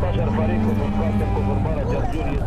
[0.00, 2.40] Pașar Farecu, în parte cu formarea de argiurie,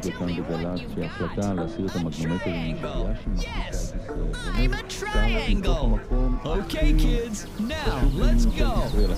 [0.00, 5.48] בנט אומר הבוקר כאן בגל"צ שההחלטה להסיר את המגנומטרים מפגיעה שהיא מכניסה את ישראל, באמת,
[5.58, 8.72] מתוך המקום Okay, kids, now let's go.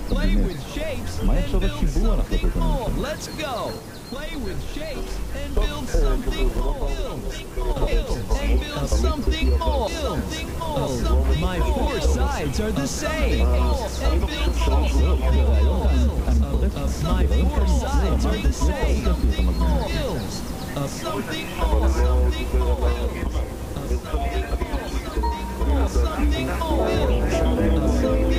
[0.09, 2.63] Play with shapes מה and יחשוב build הציבור על something החלטות more.
[2.63, 3.13] הממשלה?
[3.13, 3.71] Let's go.
[4.11, 6.91] Play with shapes and build something more.
[7.87, 8.11] Build
[8.43, 9.91] and build something more.
[9.91, 10.89] Something more.
[10.89, 13.47] Something My four sides are the same.
[14.07, 15.91] And build something more.
[17.13, 19.05] My four sides are the same.
[20.78, 23.48] up, something more, something more, something more,
[24.90, 25.18] something
[25.70, 28.33] more, something more, something more.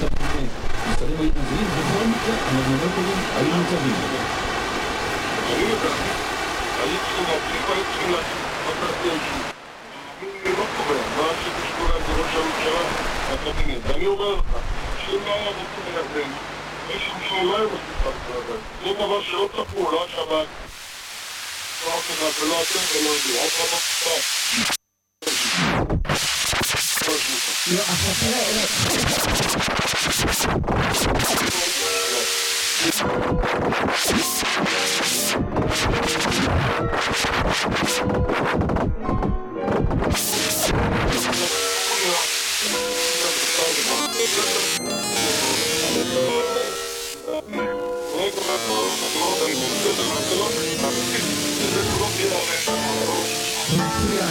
[0.00, 0.50] ועושים קבינט,
[0.88, 3.96] משרדים היו מובילים, בכל מקרה המגנומטרים היו מוצבים.
[13.86, 14.44] ואני אומר לך,
[15.06, 16.30] שאם לא היה רוצים לירדן,
[16.88, 20.48] מישהו שהוא לא היה מספיק בצד זה דבר שלא צפו, לא השב"כ,
[21.86, 24.16] לא אף אחד, ולא אתם ולא אני, אף אחד לא צפה.
[27.72, 29.61] לא, עכשיו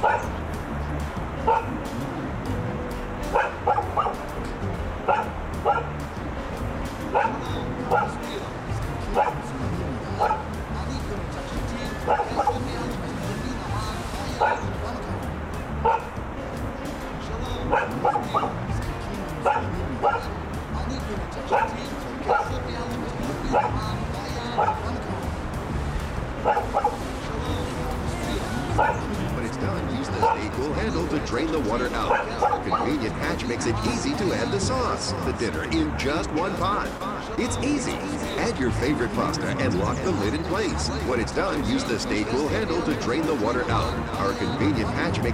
[0.00, 0.18] 快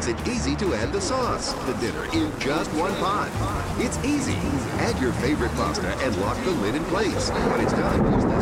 [0.06, 1.52] makes it easy to add the sauce.
[1.66, 3.30] The dinner in just one pot.
[3.78, 4.36] It's easy.
[4.78, 7.30] Add your favorite pasta and lock the lid in place.
[7.30, 8.35] When it's done,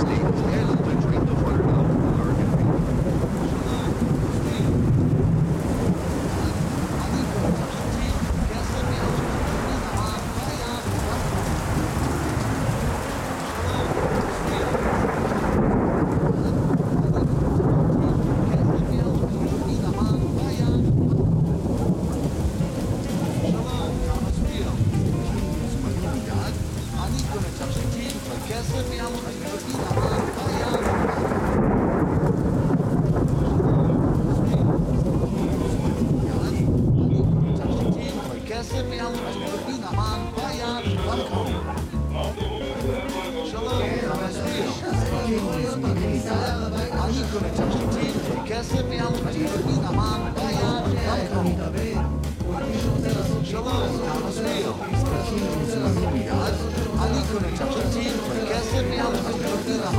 [57.35, 59.91] conexiones que hacen mi autocontrolera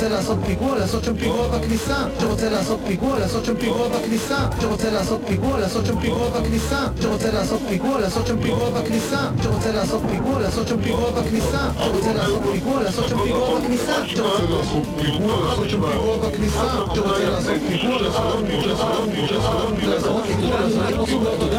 [0.00, 4.90] שרוצה לעשות פיגוע, לעשות שם פיגוע בכניסה, שרוצה לעשות פיגוע, לעשות שם פיגוע בכניסה, שרוצה
[4.90, 10.02] לעשות פיגוע, לעשות שם פיגוע בכניסה, שרוצה לעשות פיגוע, לעשות שם פיגוע בכניסה, שרוצה לעשות
[10.10, 15.32] פיגוע, לעשות שם פיגוע בכניסה, שרוצה לעשות פיגוע, לעשות שם פיגוע בכניסה, שרוצה לעשות פיגוע,
[15.32, 19.30] לעשות שם פיגוע בכניסה, שרוצה לעשות פיגוע, לעשות
[20.30, 20.78] פיגוע, לעשות פיגוע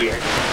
[0.00, 0.47] Yeah.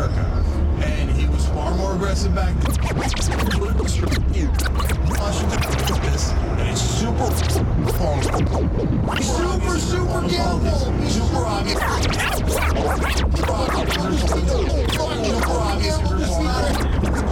[0.00, 0.24] America,
[0.82, 2.70] and he was far more aggressive back then.
[6.70, 7.30] It's super,
[9.12, 10.78] super, super gamble,
[11.10, 11.80] super obvious.
[13.36, 14.00] Super obvious.
[15.26, 16.99] Super obvious.
[17.20, 17.26] So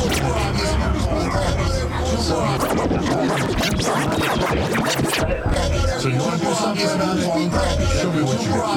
[6.08, 7.24] you want to do something about it?
[7.98, 8.68] Show me what you got.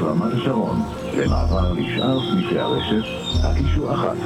[0.00, 3.04] רמת השרון למעבר לשאר סניפי הרשת,
[3.44, 4.16] הקישור אחת.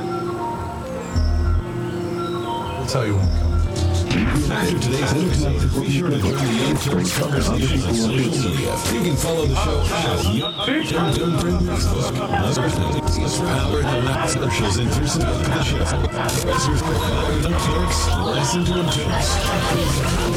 [4.15, 8.77] After today's entertainment, be sure to join the Young Turks conversation on social media.
[8.93, 10.93] You can follow the show at Young Turks
[11.67, 12.15] Facebook.
[13.83, 15.79] The last socials and of the show.
[17.43, 20.34] Young Turks, listen to Turks.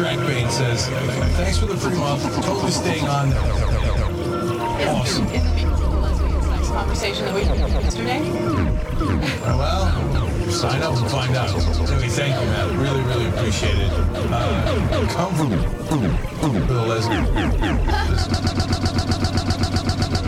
[0.00, 0.86] Matt Strackbane says,
[1.36, 2.22] thanks for the free month.
[2.44, 3.32] Totally staying on.
[4.88, 5.26] Awesome.
[6.72, 8.20] conversation that we had yesterday.
[9.42, 11.50] Well, sign up and find out.
[11.50, 12.70] Anyway, thank you, Matt.
[12.78, 13.90] Really, really appreciate it.
[13.92, 15.44] Uh, come for
[16.72, 17.26] the lesbian.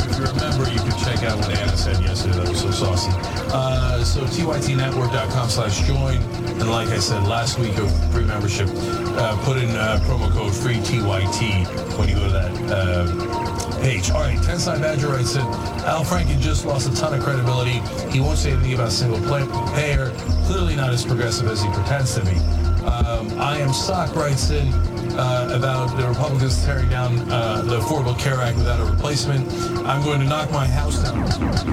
[0.04, 2.36] If you remember, you can check out what Anna said yesterday.
[2.36, 3.10] That was so saucy.
[3.54, 6.41] Uh, so tytnetwork.com slash join.
[6.60, 10.54] And like I said, last week of free membership, uh, put in uh, promo code
[10.54, 14.10] free TYT when you go to that uh, page.
[14.10, 15.42] All right, Tensai Badger writes in,
[15.84, 17.80] Al Franken just lost a ton of credibility.
[18.10, 19.18] He won't say anything about single
[19.74, 20.10] payer.
[20.46, 22.36] Clearly not as progressive as he pretends to be.
[22.86, 24.72] Um, I am Sock writes in
[25.14, 29.50] uh, about the Republicans tearing down uh, the Affordable Care Act without a replacement.
[29.86, 31.20] I'm going to knock my house down.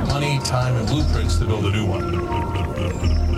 [0.08, 3.29] Money, time, and blueprints to build a new one.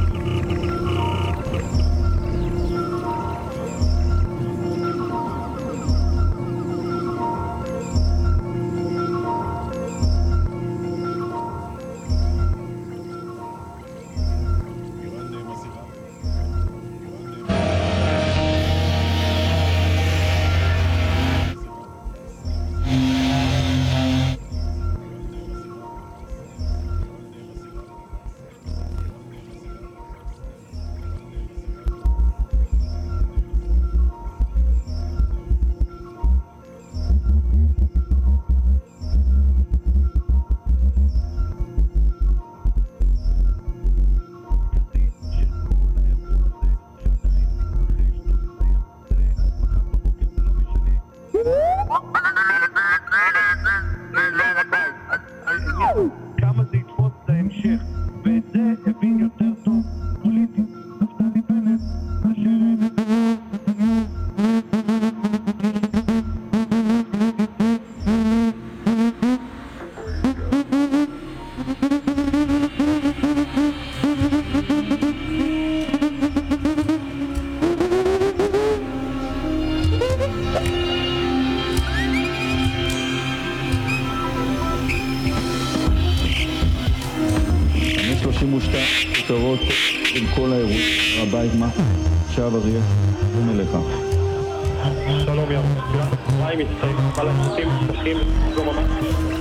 [88.41, 88.83] 32
[89.15, 89.59] כותרות
[90.05, 90.81] של כל האירועים,
[91.17, 91.69] הר הבית, מה?
[92.29, 92.81] עכשיו אריה,
[93.37, 93.77] הנה לך.
[95.25, 95.61] שלום ים,
[96.43, 98.17] חיים מצטער, אבל הצופים מצטערים,
[98.55, 99.40] זו ממש...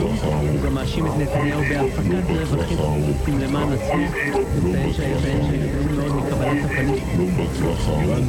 [0.00, 3.96] הוא גם מאשים את נתניהו בהפקת רווחים למען עצמו,
[4.62, 5.77] מאוד מקבלת הפנים.
[6.48, 8.28] לא בטוח הארון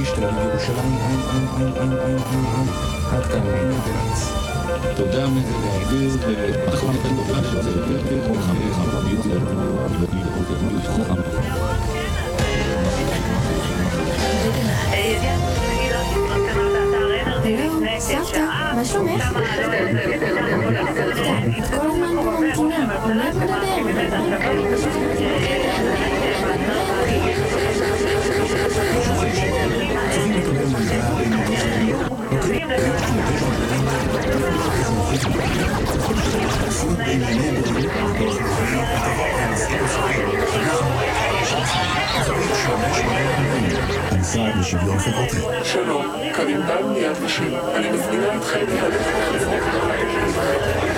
[0.00, 2.68] Nicht in Jerusalem, ein, ein, ein, ein, ein, ein, ein,
[3.12, 4.49] hat kein Ende bereits.
[4.96, 5.26] תודה
[5.64, 9.78] להעביר ולחלק את התופעה של זה יותר חכם וחכם יותר הלו,
[17.98, 18.44] סבתא,
[18.76, 19.24] מה שלומך?
[21.58, 23.34] את כל הזמן במדינה, אולי את
[23.84, 24.50] מדברת?
[44.10, 45.36] המשרד לשוויון חברתי.
[45.64, 47.54] שלום, כאן ענבל מיד ושם.
[47.74, 50.89] אני מזמינה אתכם להלך לחברות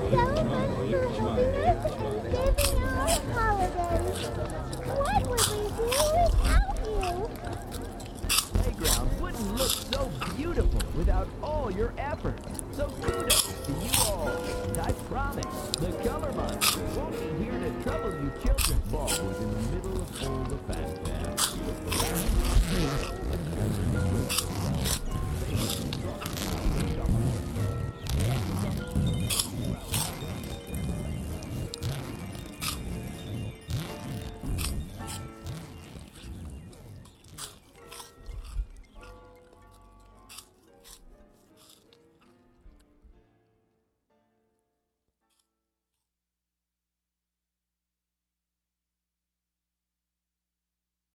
[0.00, 2.51] Yeah, I'm going to.